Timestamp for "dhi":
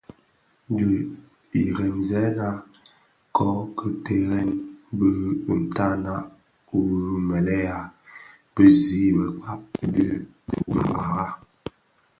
9.93-10.05